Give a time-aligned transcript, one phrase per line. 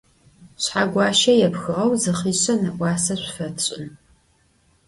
[0.63, 3.85] Шъхьэгуащэ епхыгъэу зы хъишъэ нэӏуасэ шъуфэтшӏын.